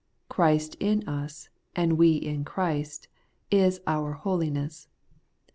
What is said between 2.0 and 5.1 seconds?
in Christ,' is our holiness.